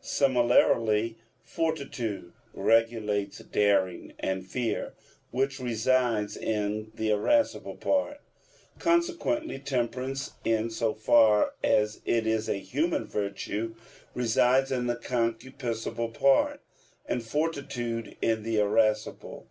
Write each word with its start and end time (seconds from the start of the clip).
Similarly, 0.00 1.16
fortitude 1.42 2.32
regulates 2.54 3.38
daring 3.40 4.12
and 4.20 4.46
fear, 4.46 4.94
which 5.32 5.58
reside 5.58 6.36
in 6.36 6.92
the 6.94 7.10
irascible 7.10 7.74
part. 7.74 8.18
Consequently 8.78 9.58
temperance, 9.58 10.34
in 10.44 10.70
so 10.70 10.94
far 10.94 11.54
as 11.64 12.00
it 12.04 12.28
is 12.28 12.48
a 12.48 12.60
human 12.60 13.06
virtue, 13.06 13.74
resides 14.14 14.70
in 14.70 14.86
the 14.86 14.94
concupiscible 14.94 16.14
part, 16.14 16.60
and 17.04 17.20
fortitude 17.24 18.16
in 18.22 18.44
the 18.44 18.60
irascible. 18.60 19.48